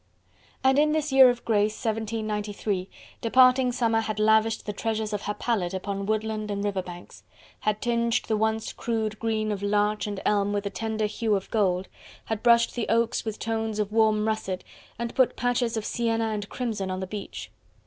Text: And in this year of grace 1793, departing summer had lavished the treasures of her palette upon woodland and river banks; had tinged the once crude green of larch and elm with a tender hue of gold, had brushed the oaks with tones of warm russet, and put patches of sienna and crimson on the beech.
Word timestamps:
And 0.63 0.79
in 0.79 0.93
this 0.93 1.11
year 1.11 1.29
of 1.29 1.45
grace 1.45 1.75
1793, 1.75 2.89
departing 3.21 3.71
summer 3.71 3.99
had 3.99 4.17
lavished 4.19 4.65
the 4.65 4.73
treasures 4.73 5.13
of 5.13 5.21
her 5.25 5.35
palette 5.35 5.75
upon 5.75 6.07
woodland 6.07 6.49
and 6.49 6.63
river 6.63 6.81
banks; 6.81 7.21
had 7.59 7.83
tinged 7.83 8.21
the 8.25 8.35
once 8.35 8.73
crude 8.73 9.19
green 9.19 9.51
of 9.51 9.61
larch 9.61 10.07
and 10.07 10.19
elm 10.25 10.53
with 10.53 10.65
a 10.65 10.71
tender 10.71 11.05
hue 11.05 11.35
of 11.35 11.51
gold, 11.51 11.87
had 12.25 12.41
brushed 12.41 12.73
the 12.73 12.89
oaks 12.89 13.23
with 13.23 13.37
tones 13.37 13.77
of 13.77 13.91
warm 13.91 14.27
russet, 14.27 14.63
and 14.97 15.13
put 15.13 15.35
patches 15.35 15.77
of 15.77 15.85
sienna 15.85 16.29
and 16.31 16.49
crimson 16.49 16.89
on 16.89 16.99
the 16.99 17.05
beech. 17.05 17.51